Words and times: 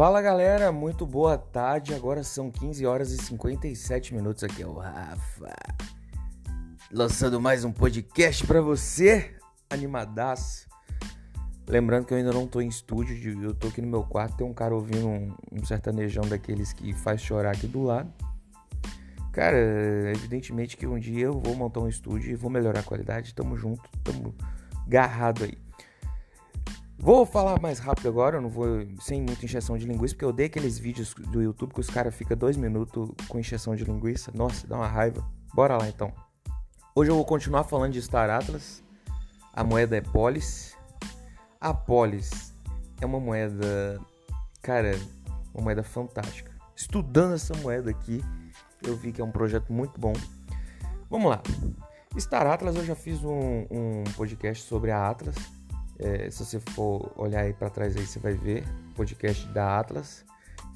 Fala 0.00 0.22
galera, 0.22 0.72
muito 0.72 1.04
boa 1.04 1.36
tarde. 1.36 1.92
Agora 1.92 2.24
são 2.24 2.50
15 2.50 2.86
horas 2.86 3.12
e 3.12 3.18
57 3.18 4.14
minutos. 4.14 4.42
Aqui 4.42 4.62
é 4.62 4.66
o 4.66 4.72
Rafa, 4.72 5.54
lançando 6.90 7.38
mais 7.38 7.64
um 7.66 7.70
podcast 7.70 8.46
para 8.46 8.62
você, 8.62 9.36
animadaço. 9.68 10.66
Lembrando 11.68 12.06
que 12.06 12.14
eu 12.14 12.16
ainda 12.16 12.32
não 12.32 12.46
tô 12.46 12.62
em 12.62 12.68
estúdio, 12.68 13.44
eu 13.44 13.52
tô 13.52 13.68
aqui 13.68 13.82
no 13.82 13.88
meu 13.88 14.02
quarto. 14.02 14.38
Tem 14.38 14.46
um 14.46 14.54
cara 14.54 14.74
ouvindo 14.74 15.06
um, 15.06 15.34
um 15.52 15.66
sertanejão 15.66 16.26
daqueles 16.26 16.72
que 16.72 16.94
faz 16.94 17.20
chorar 17.20 17.50
aqui 17.50 17.66
do 17.66 17.82
lado. 17.82 18.10
Cara, 19.32 19.58
evidentemente 20.16 20.78
que 20.78 20.86
um 20.86 20.98
dia 20.98 21.26
eu 21.26 21.38
vou 21.38 21.54
montar 21.54 21.80
um 21.80 21.88
estúdio 21.88 22.30
e 22.30 22.34
vou 22.34 22.50
melhorar 22.50 22.80
a 22.80 22.84
qualidade. 22.84 23.34
Tamo 23.34 23.54
junto, 23.54 23.82
tamo 24.02 24.34
garrado 24.88 25.44
aí. 25.44 25.58
Vou 27.02 27.24
falar 27.24 27.58
mais 27.58 27.78
rápido 27.78 28.08
agora, 28.10 28.36
eu 28.36 28.42
não 28.42 28.50
vou 28.50 28.66
sem 29.00 29.22
muita 29.22 29.46
injeção 29.46 29.78
de 29.78 29.86
linguiça, 29.86 30.14
porque 30.14 30.24
eu 30.26 30.28
odeio 30.28 30.48
aqueles 30.48 30.78
vídeos 30.78 31.14
do 31.14 31.40
YouTube 31.40 31.72
que 31.72 31.80
os 31.80 31.88
caras 31.88 32.14
ficam 32.14 32.36
dois 32.36 32.58
minutos 32.58 33.10
com 33.26 33.38
injeção 33.38 33.74
de 33.74 33.84
linguiça. 33.84 34.30
Nossa, 34.34 34.66
dá 34.66 34.76
uma 34.76 34.86
raiva. 34.86 35.26
Bora 35.54 35.78
lá 35.78 35.88
então. 35.88 36.12
Hoje 36.94 37.10
eu 37.10 37.14
vou 37.14 37.24
continuar 37.24 37.64
falando 37.64 37.94
de 37.94 38.02
Star 38.02 38.28
Atlas. 38.28 38.84
A 39.50 39.64
moeda 39.64 39.96
é 39.96 40.02
Polis. 40.02 40.76
A 41.58 41.72
Polis 41.72 42.54
é 43.00 43.06
uma 43.06 43.18
moeda, 43.18 43.98
cara, 44.60 44.92
uma 45.54 45.64
moeda 45.64 45.82
fantástica. 45.82 46.52
Estudando 46.76 47.32
essa 47.32 47.56
moeda 47.56 47.90
aqui, 47.90 48.22
eu 48.82 48.94
vi 48.94 49.10
que 49.10 49.22
é 49.22 49.24
um 49.24 49.32
projeto 49.32 49.72
muito 49.72 49.98
bom. 49.98 50.12
Vamos 51.08 51.30
lá. 51.30 51.42
Star 52.18 52.46
Atlas, 52.46 52.76
eu 52.76 52.84
já 52.84 52.94
fiz 52.94 53.24
um, 53.24 53.64
um 53.70 54.04
podcast 54.18 54.64
sobre 54.64 54.90
a 54.90 55.08
Atlas 55.08 55.59
é, 56.00 56.30
se 56.30 56.44
você 56.44 56.58
for 56.58 57.12
olhar 57.16 57.42
aí 57.42 57.52
para 57.52 57.68
trás 57.68 57.96
aí, 57.96 58.06
você 58.06 58.18
vai 58.18 58.32
ver 58.32 58.64
podcast 58.96 59.46
da 59.48 59.78
Atlas 59.78 60.24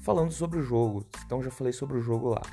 falando 0.01 0.31
sobre 0.31 0.59
o 0.59 0.63
jogo. 0.63 1.05
Então 1.25 1.41
já 1.41 1.49
falei 1.49 1.73
sobre 1.73 1.97
o 1.97 2.01
jogo 2.01 2.29
lá. 2.29 2.43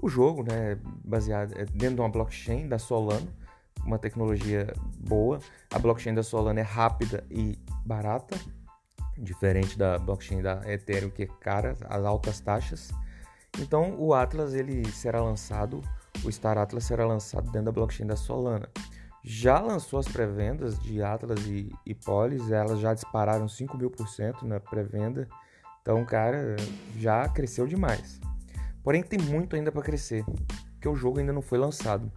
O 0.00 0.08
jogo, 0.08 0.42
né, 0.42 0.78
baseado 1.04 1.52
é 1.58 1.66
dentro 1.66 1.96
de 1.96 2.00
uma 2.00 2.08
blockchain 2.08 2.66
da 2.66 2.78
Solano, 2.78 3.28
uma 3.84 3.98
tecnologia 3.98 4.72
boa. 4.98 5.40
A 5.74 5.78
blockchain 5.78 6.14
da 6.14 6.22
Solano 6.22 6.58
é 6.58 6.62
rápida 6.62 7.22
e 7.30 7.58
barata, 7.84 8.38
diferente 9.18 9.76
da 9.76 9.98
blockchain 9.98 10.40
da 10.40 10.62
Ethereum 10.66 11.10
que 11.10 11.24
é 11.24 11.26
cara, 11.26 11.76
as 11.84 12.02
altas 12.02 12.40
taxas. 12.40 12.90
Então 13.58 13.94
o 13.98 14.14
Atlas 14.14 14.54
ele 14.54 14.90
será 14.90 15.20
lançado, 15.22 15.82
o 16.24 16.32
Star 16.32 16.56
Atlas 16.56 16.84
será 16.84 17.06
lançado 17.06 17.50
dentro 17.50 17.66
da 17.66 17.72
blockchain 17.72 18.06
da 18.06 18.16
Solana 18.16 18.70
já 19.22 19.60
lançou 19.60 19.98
as 19.98 20.08
pré-vendas 20.08 20.78
de 20.78 21.02
Atlas 21.02 21.44
e, 21.46 21.70
e 21.84 21.94
Polis, 21.94 22.50
elas 22.50 22.80
já 22.80 22.94
dispararam 22.94 23.48
5 23.48 23.76
mil 23.76 23.90
por 23.90 24.08
cento 24.08 24.46
na 24.46 24.58
pré-venda. 24.58 25.28
Então, 25.82 26.04
cara, 26.04 26.56
já 26.96 27.28
cresceu 27.28 27.66
demais. 27.66 28.20
Porém, 28.82 29.02
tem 29.02 29.18
muito 29.18 29.56
ainda 29.56 29.70
para 29.70 29.82
crescer, 29.82 30.24
porque 30.72 30.88
o 30.88 30.96
jogo 30.96 31.18
ainda 31.18 31.32
não 31.32 31.42
foi 31.42 31.58
lançado. 31.58 32.10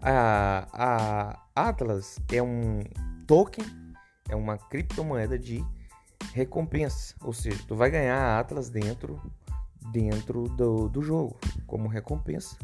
A, 0.00 0.68
a 0.72 1.68
Atlas 1.68 2.18
é 2.32 2.42
um 2.42 2.82
token, 3.26 3.64
é 4.28 4.34
uma 4.34 4.56
criptomoeda 4.56 5.38
de 5.38 5.64
recompensa, 6.32 7.14
ou 7.22 7.32
seja, 7.32 7.58
tu 7.66 7.74
vai 7.74 7.90
ganhar 7.90 8.16
a 8.16 8.38
Atlas 8.38 8.68
dentro 8.68 9.20
dentro 9.92 10.44
do, 10.44 10.88
do 10.88 11.02
jogo 11.02 11.36
como 11.66 11.88
recompensa. 11.88 12.56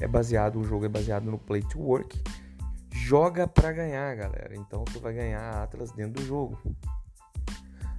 É 0.00 0.08
baseado, 0.08 0.58
o 0.58 0.64
jogo 0.64 0.86
é 0.86 0.88
baseado 0.88 1.30
no 1.30 1.38
Play 1.38 1.62
to 1.62 1.78
Work 1.78 2.18
joga 3.10 3.44
para 3.44 3.72
ganhar, 3.72 4.14
galera. 4.14 4.54
Então 4.54 4.84
tu 4.84 5.00
vai 5.00 5.12
ganhar 5.12 5.40
a 5.40 5.64
Atlas 5.64 5.90
dentro 5.90 6.22
do 6.22 6.24
jogo. 6.24 6.56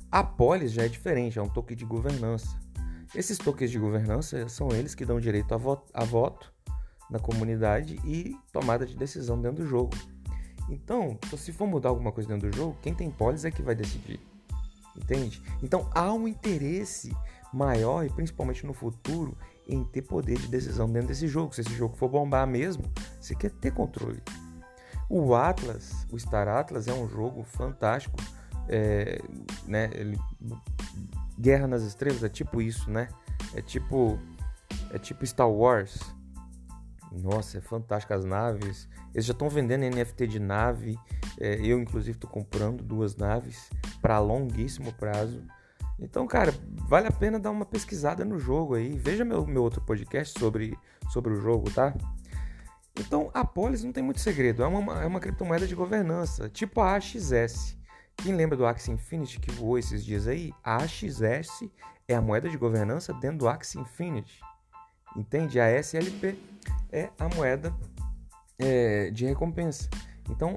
A 0.10 0.24
Polis 0.24 0.72
já 0.72 0.84
é 0.84 0.88
diferente, 0.88 1.38
é 1.38 1.42
um 1.42 1.50
token 1.50 1.76
de 1.76 1.84
governança. 1.84 2.58
Esses 3.14 3.38
tokens 3.38 3.70
de 3.70 3.78
governança 3.78 4.48
são 4.48 4.70
eles 4.70 4.96
que 4.96 5.04
dão 5.04 5.20
direito 5.20 5.54
a 5.54 5.58
voto, 5.58 5.92
a 5.94 6.06
voto 6.06 6.54
na 7.10 7.20
comunidade 7.20 8.00
e 8.06 8.38
tomada 8.54 8.86
de 8.86 8.96
decisão 8.96 9.42
dentro 9.42 9.66
do 9.66 9.70
jogo. 9.70 9.92
Então, 10.70 11.20
se 11.36 11.52
for 11.52 11.68
mudar 11.68 11.90
alguma 11.90 12.14
coisa 12.14 12.30
dentro 12.30 12.50
do 12.50 12.56
jogo, 12.56 12.78
quem 12.82 12.94
tem 12.94 13.12
polis 13.12 13.44
é 13.44 13.52
que 13.52 13.62
vai 13.62 13.76
decidir. 13.76 14.22
Entende? 14.96 15.42
Então 15.62 15.90
há 15.94 16.14
um 16.14 16.26
interesse 16.26 17.14
maior, 17.54 18.06
e 18.06 18.10
principalmente 18.10 18.66
no 18.66 18.74
futuro, 18.74 19.38
em 19.68 19.84
ter 19.84 20.04
poder 20.04 20.40
de 20.40 20.48
decisão 20.48 20.90
dentro 20.90 21.10
desse 21.10 21.28
jogo. 21.28 21.54
Se 21.54 21.60
esse 21.60 21.74
jogo 21.74 21.98
for 21.98 22.08
bombar 22.08 22.48
mesmo, 22.48 22.84
você 23.20 23.36
quer 23.36 23.52
ter 23.52 23.74
controle. 23.74 24.24
O 25.14 25.36
Atlas, 25.36 26.08
o 26.10 26.18
Star 26.18 26.48
Atlas 26.48 26.88
é 26.88 26.94
um 26.94 27.06
jogo 27.06 27.44
fantástico, 27.44 28.16
é, 28.70 29.22
né? 29.68 29.90
Ele, 29.94 30.18
Guerra 31.38 31.68
nas 31.68 31.84
Estrelas 31.84 32.24
é 32.24 32.30
tipo 32.30 32.62
isso, 32.62 32.90
né? 32.90 33.10
É 33.54 33.62
tipo 33.62 34.18
é 34.90 34.98
tipo 34.98 35.26
Star 35.26 35.50
Wars. 35.50 36.00
Nossa, 37.12 37.58
é 37.58 37.62
fantástico 37.62 38.14
as 38.14 38.24
naves. 38.24 38.88
Eles 39.14 39.26
já 39.26 39.34
estão 39.34 39.50
vendendo 39.50 39.84
NFT 39.84 40.28
de 40.28 40.40
nave. 40.40 40.98
É, 41.38 41.56
eu 41.56 41.78
inclusive 41.78 42.16
estou 42.16 42.30
comprando 42.30 42.82
duas 42.82 43.18
naves 43.18 43.70
para 44.02 44.18
longuíssimo 44.20 44.94
prazo. 44.94 45.44
Então, 46.00 46.26
cara, 46.26 46.54
vale 46.88 47.08
a 47.08 47.12
pena 47.12 47.38
dar 47.38 47.52
uma 47.52 47.66
pesquisada 47.66 48.24
no 48.24 48.40
jogo 48.40 48.76
aí. 48.76 48.98
Veja 48.98 49.26
meu, 49.26 49.46
meu 49.46 49.62
outro 49.62 49.82
podcast 49.82 50.40
sobre, 50.40 50.78
sobre 51.12 51.34
o 51.34 51.42
jogo, 51.42 51.70
tá? 51.70 51.94
Então, 53.00 53.32
a 53.34 53.46
Polis 53.46 53.84
não 53.84 53.92
tem 53.92 54.04
muito 54.04 54.20
segredo, 54.20 54.64
é 54.64 54.68
uma, 54.68 55.04
é 55.04 55.06
uma 55.06 55.20
criptomoeda 55.20 55.66
de 55.66 55.76
governança, 55.76 56.50
tipo 56.50 56.82
a 56.82 56.96
AXS. 56.96 57.78
Quem 58.18 58.36
lembra 58.36 58.58
do 58.58 58.66
Axie 58.66 58.92
Infinity 58.92 59.40
que 59.40 59.52
voou 59.52 59.80
esses 59.80 60.04
dias 60.04 60.28
aí? 60.28 60.54
A 60.64 60.78
AXS 60.78 61.70
é 62.08 62.16
a 62.16 62.22
moeda 62.22 62.50
de 62.50 62.58
governança 62.58 63.14
dentro 63.14 63.40
do 63.40 63.48
Axie 63.48 63.80
Infinity. 63.80 64.40
Entende? 65.16 65.60
A 65.60 65.70
SLP 65.70 66.38
é 66.92 67.10
a 67.18 67.28
moeda 67.30 67.74
é, 68.60 69.10
de 69.10 69.26
recompensa. 69.26 69.90
Então, 70.30 70.56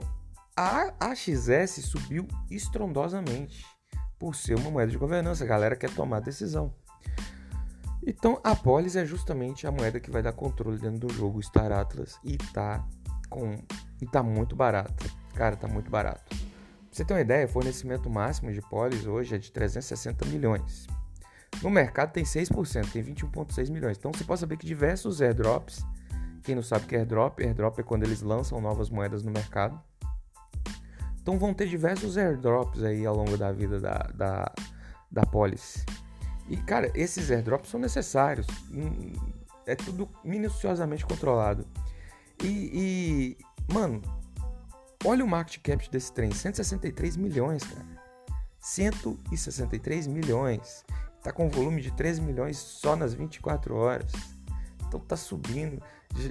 a 0.56 0.92
AXS 1.00 1.84
subiu 1.84 2.28
estrondosamente 2.50 3.64
por 4.18 4.34
ser 4.34 4.54
uma 4.56 4.70
moeda 4.70 4.92
de 4.92 4.98
governança. 4.98 5.44
A 5.44 5.46
galera 5.46 5.76
quer 5.76 5.90
tomar 5.90 6.20
decisão. 6.20 6.74
Então 8.06 8.38
a 8.44 8.54
Polis 8.54 8.96
é 8.96 9.06
justamente 9.06 9.66
a 9.66 9.72
moeda 9.72 9.98
que 9.98 10.10
vai 10.10 10.22
dar 10.22 10.32
controle 10.32 10.78
dentro 10.78 11.06
do 11.06 11.12
jogo 11.12 11.42
Star 11.42 11.72
Atlas 11.72 12.18
e 12.22 12.36
tá 12.36 12.86
com 13.30 13.56
e 14.00 14.06
tá 14.06 14.22
muito 14.22 14.54
barato. 14.54 15.10
Cara, 15.34 15.56
tá 15.56 15.66
muito 15.66 15.90
barato. 15.90 16.24
Pra 16.28 16.38
você 16.90 17.04
ter 17.04 17.14
uma 17.14 17.20
ideia, 17.20 17.46
o 17.46 17.48
fornecimento 17.48 18.08
máximo 18.10 18.52
de 18.52 18.60
Polis 18.60 19.06
hoje 19.06 19.34
é 19.34 19.38
de 19.38 19.50
360 19.50 20.26
milhões. 20.26 20.86
No 21.62 21.70
mercado 21.70 22.12
tem 22.12 22.24
6%, 22.24 22.92
tem 22.92 23.02
21,6 23.02 23.70
milhões. 23.70 23.96
Então 23.96 24.12
você 24.12 24.24
pode 24.24 24.40
saber 24.40 24.56
que 24.56 24.66
diversos 24.66 25.22
airdrops, 25.22 25.84
quem 26.42 26.54
não 26.54 26.62
sabe 26.62 26.86
que 26.86 26.94
é 26.94 26.98
airdrop, 26.98 27.40
airdrop 27.40 27.78
é 27.78 27.82
quando 27.82 28.04
eles 28.04 28.20
lançam 28.20 28.60
novas 28.60 28.90
moedas 28.90 29.22
no 29.22 29.30
mercado. 29.30 29.80
Então 31.20 31.38
vão 31.38 31.54
ter 31.54 31.66
diversos 31.66 32.18
airdrops 32.18 32.82
aí 32.82 33.06
ao 33.06 33.16
longo 33.16 33.36
da 33.38 33.50
vida 33.50 33.80
da, 33.80 34.10
da, 34.14 34.52
da 35.10 35.22
Polis. 35.24 35.84
E, 36.48 36.56
cara, 36.56 36.90
esses 36.94 37.30
airdrops 37.30 37.70
são 37.70 37.80
necessários. 37.80 38.46
Hum, 38.70 39.12
é 39.66 39.74
tudo 39.74 40.08
minuciosamente 40.22 41.06
controlado. 41.06 41.66
E, 42.42 42.46
e, 43.68 43.72
mano, 43.72 44.02
olha 45.04 45.24
o 45.24 45.28
market 45.28 45.60
cap 45.62 45.88
desse 45.90 46.12
trem: 46.12 46.30
163 46.30 47.16
milhões, 47.16 47.64
cara. 47.64 48.04
163 48.60 50.06
milhões. 50.06 50.84
Tá 51.22 51.32
com 51.32 51.48
volume 51.48 51.80
de 51.80 51.90
13 51.90 52.20
milhões 52.20 52.58
só 52.58 52.94
nas 52.94 53.14
24 53.14 53.74
horas. 53.74 54.12
Então 54.86 55.00
tá 55.00 55.16
subindo. 55.16 55.82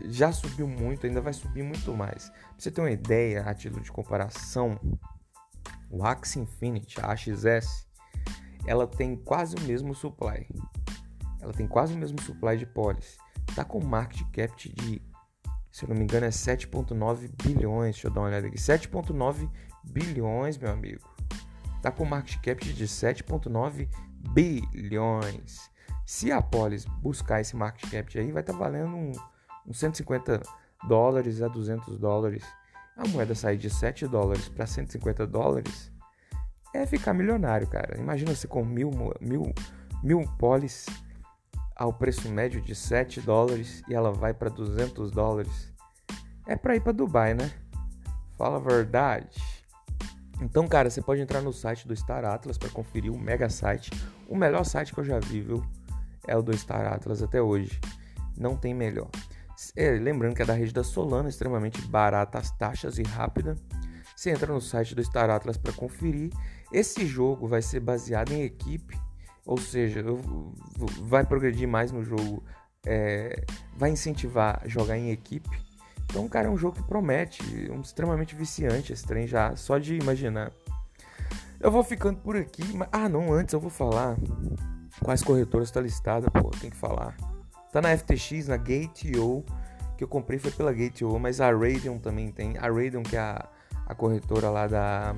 Já 0.05 0.31
subiu 0.31 0.67
muito, 0.67 1.05
ainda 1.05 1.19
vai 1.19 1.33
subir 1.33 1.63
muito 1.63 1.93
mais. 1.93 2.29
Pra 2.29 2.55
você 2.57 2.71
ter 2.71 2.81
uma 2.81 2.91
ideia, 2.91 3.41
a 3.41 3.53
título 3.53 3.83
de 3.83 3.91
comparação, 3.91 4.79
o 5.89 6.05
Axie 6.05 6.39
Infinity, 6.39 7.01
a 7.01 7.11
AXS, 7.11 7.87
ela 8.65 8.87
tem 8.87 9.15
quase 9.15 9.55
o 9.55 9.61
mesmo 9.61 9.93
supply. 9.93 10.47
Ela 11.41 11.53
tem 11.53 11.67
quase 11.67 11.93
o 11.93 11.97
mesmo 11.97 12.21
supply 12.21 12.57
de 12.57 12.65
polis. 12.65 13.17
Tá 13.55 13.63
com 13.63 13.83
market 13.83 14.25
cap 14.31 14.69
de, 14.69 15.01
se 15.71 15.83
eu 15.83 15.89
não 15.89 15.95
me 15.95 16.03
engano, 16.03 16.25
é 16.25 16.29
7.9 16.29 17.29
bilhões. 17.43 17.95
Deixa 17.95 18.07
eu 18.07 18.11
dar 18.11 18.21
uma 18.21 18.27
olhada 18.27 18.47
aqui. 18.47 18.57
7.9 18.57 19.49
bilhões, 19.83 20.57
meu 20.57 20.71
amigo. 20.71 21.01
Tá 21.81 21.91
com 21.91 22.05
market 22.05 22.39
cap 22.41 22.73
de 22.73 22.87
7.9 22.87 23.89
bilhões. 24.31 25.69
Se 26.05 26.31
a 26.31 26.41
Polis 26.41 26.85
buscar 26.85 27.41
esse 27.41 27.55
market 27.55 27.89
cap 27.89 28.19
aí, 28.19 28.31
vai 28.31 28.41
estar 28.41 28.53
tá 28.53 28.59
valendo 28.59 28.95
uns 28.95 29.17
um, 29.67 29.73
150 29.73 30.41
dólares 30.87 31.41
a 31.41 31.47
200 31.47 31.97
dólares. 31.97 32.43
A 32.95 33.07
moeda 33.07 33.33
sair 33.33 33.57
de 33.57 33.69
7 33.69 34.07
dólares 34.07 34.47
para 34.49 34.67
150 34.67 35.25
dólares, 35.25 35.91
é 36.73 36.85
ficar 36.85 37.13
milionário, 37.13 37.67
cara. 37.67 37.99
Imagina 37.99 38.33
você 38.33 38.47
com 38.47 38.63
mil, 38.65 38.91
mil, 39.21 39.53
mil 40.01 40.21
polis 40.37 40.85
ao 41.75 41.93
preço 41.93 42.29
médio 42.29 42.61
de 42.61 42.75
7 42.75 43.21
dólares 43.21 43.83
e 43.87 43.93
ela 43.93 44.11
vai 44.11 44.33
para 44.33 44.49
200 44.49 45.11
dólares. 45.11 45.71
É 46.47 46.55
para 46.55 46.75
ir 46.75 46.81
para 46.81 46.91
Dubai, 46.91 47.33
né? 47.33 47.51
Fala 48.37 48.57
a 48.57 48.59
verdade. 48.59 49.41
Então, 50.41 50.67
cara, 50.67 50.89
você 50.89 51.01
pode 51.01 51.21
entrar 51.21 51.41
no 51.41 51.53
site 51.53 51.87
do 51.87 51.95
Star 51.95 52.25
Atlas 52.25 52.57
para 52.57 52.69
conferir 52.69 53.11
o 53.11 53.17
mega 53.17 53.49
site. 53.49 53.91
O 54.27 54.35
melhor 54.35 54.65
site 54.65 54.93
que 54.93 54.99
eu 54.99 55.05
já 55.05 55.19
vi, 55.19 55.41
viu? 55.41 55.63
É 56.27 56.35
o 56.35 56.41
do 56.41 56.55
Star 56.57 56.91
Atlas 56.91 57.21
até 57.21 57.41
hoje. 57.41 57.79
Não 58.37 58.57
tem 58.57 58.73
melhor. 58.73 59.09
É, 59.75 59.91
lembrando 59.91 60.35
que 60.35 60.41
é 60.41 60.45
da 60.45 60.53
rede 60.53 60.73
da 60.73 60.83
Solana, 60.83 61.29
extremamente 61.29 61.81
barata 61.87 62.39
as 62.39 62.51
taxas 62.51 62.97
e 62.97 63.03
rápida. 63.03 63.55
Você 64.15 64.29
entra 64.29 64.53
no 64.53 64.61
site 64.61 64.95
do 64.95 65.03
Star 65.03 65.29
Atlas 65.29 65.57
para 65.57 65.73
conferir. 65.73 66.31
Esse 66.71 67.05
jogo 67.05 67.47
vai 67.47 67.61
ser 67.61 67.79
baseado 67.79 68.31
em 68.31 68.43
equipe, 68.43 68.97
ou 69.45 69.57
seja, 69.57 70.03
vai 71.01 71.25
progredir 71.25 71.67
mais 71.67 71.91
no 71.91 72.03
jogo, 72.03 72.43
é, 72.85 73.43
vai 73.75 73.89
incentivar 73.91 74.61
jogar 74.65 74.97
em 74.97 75.11
equipe. 75.11 75.49
Então, 76.05 76.27
cara, 76.27 76.47
é 76.47 76.51
um 76.51 76.57
jogo 76.57 76.77
que 76.77 76.87
promete, 76.87 77.43
um 77.71 77.81
extremamente 77.81 78.35
viciante 78.35 78.93
esse 78.93 79.05
trem 79.05 79.25
já, 79.25 79.55
só 79.55 79.77
de 79.77 79.95
imaginar. 79.95 80.51
Eu 81.59 81.71
vou 81.71 81.83
ficando 81.83 82.19
por 82.19 82.35
aqui, 82.35 82.63
mas... 82.75 82.87
ah, 82.91 83.09
não, 83.09 83.33
antes 83.33 83.53
eu 83.53 83.59
vou 83.59 83.69
falar 83.69 84.17
quais 85.01 85.23
corretoras 85.23 85.69
está 85.69 85.81
listada, 85.81 86.29
pô, 86.29 86.51
tem 86.51 86.69
que 86.69 86.75
falar. 86.75 87.15
Tá 87.71 87.81
na 87.81 87.97
FTX, 87.97 88.47
na 88.47 88.57
Gate.io, 88.57 89.43
que 89.97 90.03
eu 90.03 90.07
comprei 90.07 90.37
foi 90.37 90.51
pela 90.51 90.71
Gate.io, 90.71 91.17
mas 91.19 91.41
a 91.41 91.51
Radeon 91.51 91.97
também 91.97 92.31
tem. 92.31 92.57
A 92.57 92.67
Radeon, 92.67 93.01
que 93.01 93.15
é 93.15 93.19
a, 93.19 93.49
a 93.85 93.95
corretora 93.95 94.49
lá 94.49 94.67
da, 94.67 95.15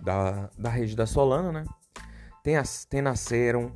da, 0.00 0.50
da 0.58 0.70
rede 0.70 0.96
da 0.96 1.06
Solana, 1.06 1.52
né? 1.52 1.64
Tem, 2.42 2.56
a, 2.56 2.62
tem 2.88 3.02
na 3.02 3.14
Serum, 3.14 3.70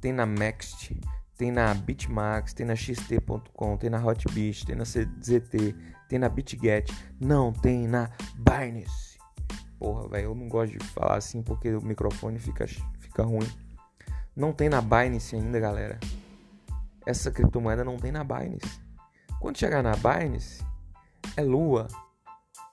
tem 0.00 0.12
na 0.12 0.26
Maxt, 0.26 0.92
tem 1.36 1.50
na 1.50 1.74
Bitmax, 1.74 2.52
tem 2.54 2.66
na 2.66 2.76
XT.com, 2.76 3.76
tem 3.76 3.90
na 3.90 4.04
Hotbit, 4.04 4.64
tem 4.66 4.76
na 4.76 4.84
ZT, 4.84 5.74
tem 6.08 6.18
na 6.18 6.28
BitGet, 6.28 6.92
não 7.20 7.52
tem 7.52 7.88
na 7.88 8.10
Binance. 8.36 9.18
Porra, 9.78 10.08
velho, 10.08 10.26
eu 10.26 10.34
não 10.34 10.48
gosto 10.48 10.78
de 10.78 10.84
falar 10.86 11.16
assim 11.16 11.42
porque 11.42 11.74
o 11.74 11.82
microfone 11.82 12.38
fica, 12.38 12.66
fica 13.00 13.24
ruim. 13.24 13.50
Não 14.36 14.52
tem 14.52 14.68
na 14.68 14.80
Binance 14.80 15.34
ainda, 15.34 15.58
galera 15.58 15.98
essa 17.06 17.30
criptomoeda 17.30 17.84
não 17.84 17.96
tem 17.96 18.12
na 18.12 18.24
Binance. 18.24 18.80
Quando 19.40 19.58
chegar 19.58 19.82
na 19.82 19.94
Binance, 19.96 20.64
é 21.36 21.42
Lua, 21.42 21.88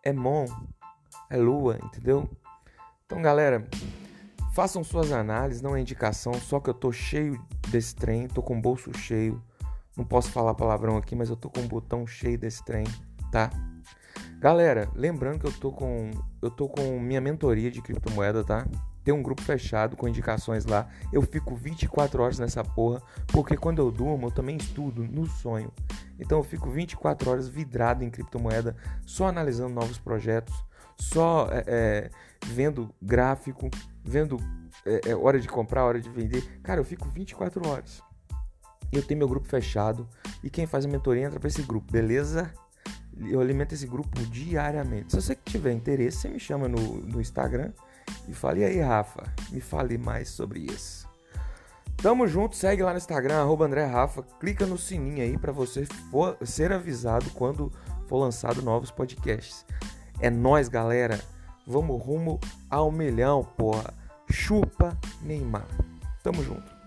é 0.03 0.13
Mon, 0.13 0.45
é 1.29 1.37
Lua, 1.37 1.77
entendeu? 1.83 2.29
Então, 3.05 3.21
galera, 3.21 3.67
façam 4.53 4.83
suas 4.83 5.11
análises, 5.11 5.61
não 5.61 5.75
é 5.75 5.81
indicação, 5.81 6.33
só 6.33 6.59
que 6.59 6.69
eu 6.69 6.73
tô 6.73 6.91
cheio 6.91 7.41
desse 7.69 7.95
trem, 7.95 8.27
tô 8.27 8.41
com 8.41 8.57
o 8.57 8.61
bolso 8.61 8.95
cheio. 8.97 9.41
Não 9.97 10.05
posso 10.05 10.31
falar 10.31 10.53
palavrão 10.53 10.97
aqui, 10.97 11.15
mas 11.15 11.29
eu 11.29 11.35
tô 11.35 11.49
com 11.49 11.59
o 11.59 11.67
botão 11.67 12.07
cheio 12.07 12.37
desse 12.37 12.63
trem, 12.63 12.85
tá? 13.31 13.49
Galera, 14.39 14.89
lembrando 14.95 15.39
que 15.39 15.47
eu 15.47 15.51
tô 15.51 15.71
com 15.71 16.11
eu 16.41 16.49
tô 16.49 16.69
com 16.69 16.97
minha 16.99 17.19
mentoria 17.19 17.69
de 17.69 17.81
criptomoeda, 17.81 18.43
tá? 18.43 18.65
Tem 19.03 19.13
um 19.13 19.21
grupo 19.21 19.41
fechado 19.41 19.97
com 19.97 20.07
indicações 20.07 20.65
lá. 20.65 20.87
Eu 21.11 21.21
fico 21.21 21.55
24 21.55 22.23
horas 22.23 22.39
nessa 22.39 22.63
porra, 22.63 23.01
porque 23.27 23.57
quando 23.57 23.79
eu 23.79 23.91
durmo 23.91 24.27
eu 24.27 24.31
também 24.31 24.55
estudo 24.55 25.03
no 25.03 25.25
sonho. 25.25 25.73
Então 26.19 26.37
eu 26.37 26.43
fico 26.43 26.69
24 26.69 27.29
horas 27.29 27.47
vidrado 27.47 28.03
em 28.03 28.09
criptomoeda, 28.09 28.75
só 29.05 29.27
analisando 29.27 29.73
novos 29.73 29.97
projetos, 29.97 30.53
só 30.97 31.47
é, 31.51 31.63
é, 31.67 32.09
vendo 32.45 32.93
gráfico, 33.01 33.69
vendo 34.03 34.37
é, 34.85 35.15
hora 35.15 35.39
de 35.39 35.47
comprar, 35.47 35.85
hora 35.85 35.99
de 35.99 36.09
vender. 36.09 36.59
Cara, 36.61 36.79
eu 36.79 36.85
fico 36.85 37.07
24 37.09 37.67
horas. 37.67 38.01
Eu 38.91 39.03
tenho 39.03 39.19
meu 39.19 39.27
grupo 39.27 39.47
fechado 39.47 40.07
e 40.43 40.49
quem 40.49 40.65
faz 40.65 40.85
a 40.85 40.87
mentoria 40.87 41.25
entra 41.25 41.39
para 41.39 41.47
esse 41.47 41.61
grupo, 41.61 41.91
beleza? 41.91 42.51
Eu 43.27 43.39
alimento 43.39 43.73
esse 43.73 43.85
grupo 43.85 44.19
diariamente. 44.27 45.11
Se 45.11 45.21
você 45.21 45.35
tiver 45.35 45.73
interesse, 45.73 46.19
você 46.19 46.29
me 46.29 46.39
chama 46.39 46.67
no, 46.67 47.01
no 47.01 47.21
Instagram 47.21 47.71
e 48.27 48.33
fale 48.33 48.63
aí, 48.63 48.79
Rafa, 48.79 49.23
me 49.51 49.59
fale 49.61 49.97
mais 49.97 50.29
sobre 50.29 50.59
isso. 50.61 51.08
Tamo 52.01 52.25
junto, 52.27 52.55
segue 52.55 52.81
lá 52.81 52.91
no 52.91 52.97
Instagram, 52.97 53.41
arroba 53.41 53.65
André 53.65 53.83
Rafa, 53.83 54.23
clica 54.39 54.65
no 54.65 54.77
sininho 54.77 55.21
aí 55.21 55.37
para 55.37 55.51
você 55.51 55.85
for, 56.09 56.37
ser 56.45 56.71
avisado 56.71 57.29
quando 57.31 57.69
for 58.07 58.19
lançado 58.19 58.61
novos 58.61 58.89
podcasts. 58.89 59.65
É 60.21 60.29
nós, 60.29 60.69
galera. 60.69 61.19
Vamos 61.67 62.01
rumo 62.01 62.39
ao 62.69 62.89
milhão, 62.89 63.43
porra. 63.57 63.93
Chupa 64.31 64.97
Neymar. 65.21 65.67
Tamo 66.23 66.41
junto. 66.41 66.78